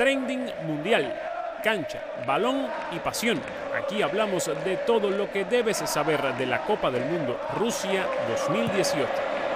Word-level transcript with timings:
Trending 0.00 0.50
Mundial. 0.64 1.14
Cancha, 1.62 2.02
balón 2.26 2.66
y 2.90 2.98
pasión. 3.00 3.38
Aquí 3.76 4.00
hablamos 4.00 4.46
de 4.64 4.78
todo 4.86 5.10
lo 5.10 5.30
que 5.30 5.44
debes 5.44 5.76
saber 5.76 6.22
de 6.38 6.46
la 6.46 6.62
Copa 6.62 6.90
del 6.90 7.04
Mundo 7.04 7.38
Rusia 7.58 8.06
2018. 8.30 9.06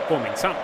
Comenzamos. 0.07 0.63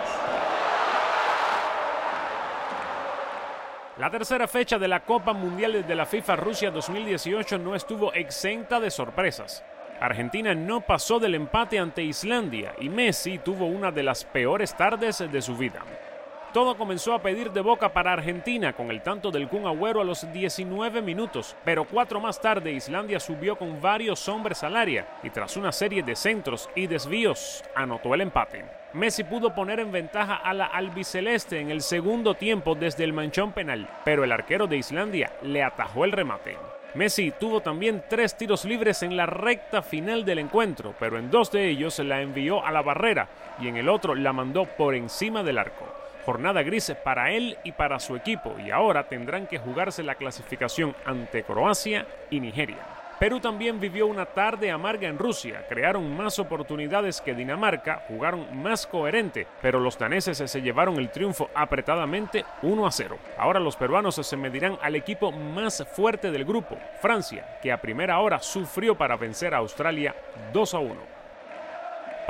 La 3.97 4.11
tercera 4.11 4.47
fecha 4.47 4.79
de 4.79 4.87
la 4.87 5.01
Copa 5.01 5.33
Mundial 5.33 5.87
de 5.87 5.95
la 5.95 6.05
FIFA 6.05 6.37
Rusia 6.37 6.71
2018 6.71 7.57
no 7.57 7.75
estuvo 7.75 8.13
exenta 8.13 8.81
de 8.81 8.91
sorpresas. 8.91 9.65
Argentina 9.99 10.55
no 10.55 10.83
pasó 10.83 11.19
del 11.19 11.37
empate 11.37 11.79
ante 11.79 12.03
Islandia 12.03 12.75
y 12.79 12.91
Messi 12.91 13.39
tuvo 13.39 13.65
una 13.65 13.91
de 13.91 14.03
las 14.03 14.27
peores 14.27 14.77
tardes 14.77 15.21
de 15.21 15.41
su 15.41 15.57
vida. 15.57 15.81
Todo 16.53 16.77
comenzó 16.77 17.15
a 17.15 17.23
pedir 17.23 17.53
de 17.53 17.61
boca 17.61 17.93
para 17.93 18.13
Argentina 18.13 18.73
con 18.73 18.91
el 18.91 19.03
tanto 19.03 19.31
del 19.31 19.49
Kun 19.49 19.69
Agüero 19.69 20.01
a 20.01 20.05
los 20.05 20.33
19 20.33 21.01
minutos, 21.01 21.55
pero 21.65 21.85
cuatro 21.85 22.19
más 22.19 22.41
tarde 22.41 22.73
Islandia 22.73 23.21
subió 23.21 23.55
con 23.55 23.81
varios 23.81 24.29
hombres 24.29 24.65
al 24.65 24.75
área 24.75 25.07
y 25.23 25.31
tras 25.31 25.57
una 25.57 25.71
serie 25.71 26.03
de 26.03 26.17
centros 26.17 26.69
y 26.75 26.89
desvíos 26.89 27.63
anotó 27.77 28.15
el 28.15 28.23
empate. 28.23 28.65
Messi 28.95 29.23
pudo 29.23 29.55
poner 29.55 29.79
en 29.79 29.93
ventaja 29.93 30.35
a 30.35 30.53
la 30.53 30.67
albiceleste 30.67 31.61
en 31.61 31.71
el 31.71 31.83
segundo 31.83 32.35
tiempo 32.35 32.75
desde 32.75 33.05
el 33.05 33.13
manchón 33.13 33.53
penal, 33.53 33.89
pero 34.05 34.25
el 34.25 34.33
arquero 34.33 34.67
de 34.67 34.79
Islandia 34.79 35.33
le 35.43 35.63
atajó 35.63 36.05
el 36.05 36.11
remate. 36.11 36.59
Messi 36.95 37.31
tuvo 37.31 37.61
también 37.61 38.03
tres 38.09 38.37
tiros 38.37 38.65
libres 38.65 39.05
en 39.05 39.17
la 39.17 39.27
recta 39.27 39.83
final 39.83 40.25
del 40.25 40.41
encuentro, 40.41 40.97
pero 40.99 41.17
en 41.17 41.31
dos 41.31 41.53
de 41.53 41.69
ellos 41.69 42.01
la 42.01 42.21
envió 42.21 42.67
a 42.67 42.73
la 42.73 42.83
barrera 42.83 43.29
y 43.61 43.69
en 43.69 43.77
el 43.77 43.89
otro 43.89 44.17
la 44.17 44.33
mandó 44.33 44.65
por 44.65 44.97
encima 44.97 45.45
del 45.45 45.59
arco. 45.59 46.00
Jornada 46.25 46.63
gris 46.63 46.95
para 47.05 47.31
él 47.31 47.59
y 47.65 47.73
para 47.73 47.99
su 48.01 48.17
equipo 48.17 48.55
y 48.59 48.71
ahora 48.71 49.09
tendrán 49.09 49.47
que 49.47 49.59
jugarse 49.59 50.03
la 50.03 50.15
clasificación 50.15 50.95
ante 51.05 51.43
Croacia 51.43 52.07
y 52.31 52.41
Nigeria. 52.41 53.01
Perú 53.21 53.39
también 53.39 53.79
vivió 53.79 54.07
una 54.07 54.25
tarde 54.25 54.71
amarga 54.71 55.07
en 55.07 55.19
Rusia, 55.19 55.67
crearon 55.69 56.17
más 56.17 56.39
oportunidades 56.39 57.21
que 57.21 57.35
Dinamarca, 57.35 58.03
jugaron 58.09 58.63
más 58.63 58.87
coherente, 58.87 59.47
pero 59.61 59.79
los 59.79 59.99
daneses 59.99 60.39
se 60.39 60.63
llevaron 60.63 60.97
el 60.97 61.11
triunfo 61.11 61.51
apretadamente 61.55 62.47
1 62.63 62.87
a 62.87 62.91
0. 62.91 63.19
Ahora 63.37 63.61
los 63.61 63.77
peruanos 63.77 64.15
se 64.15 64.37
medirán 64.39 64.79
al 64.81 64.97
equipo 64.97 65.31
más 65.31 65.87
fuerte 65.93 66.31
del 66.31 66.47
grupo, 66.47 66.79
Francia, 67.03 67.59
que 67.61 67.71
a 67.71 67.83
primera 67.83 68.19
hora 68.21 68.39
sufrió 68.39 68.97
para 68.97 69.19
vencer 69.19 69.53
a 69.53 69.59
Australia 69.59 70.15
2 70.55 70.75
a 70.75 70.79
1. 70.79 71.20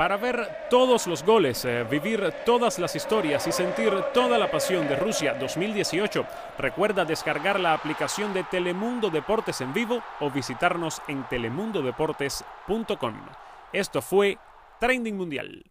Para 0.01 0.17
ver 0.17 0.65
todos 0.71 1.05
los 1.05 1.23
goles, 1.23 1.63
eh, 1.63 1.83
vivir 1.83 2.33
todas 2.43 2.79
las 2.79 2.95
historias 2.95 3.45
y 3.45 3.51
sentir 3.51 3.93
toda 4.15 4.39
la 4.39 4.49
pasión 4.49 4.87
de 4.87 4.95
Rusia 4.95 5.35
2018, 5.35 6.25
recuerda 6.57 7.05
descargar 7.05 7.59
la 7.59 7.73
aplicación 7.73 8.33
de 8.33 8.43
Telemundo 8.45 9.11
Deportes 9.11 9.61
en 9.61 9.75
vivo 9.75 10.01
o 10.19 10.31
visitarnos 10.31 11.03
en 11.07 11.23
telemundodeportes.com. 11.29 13.13
Esto 13.73 14.01
fue 14.01 14.39
Trending 14.79 15.15
Mundial. 15.15 15.70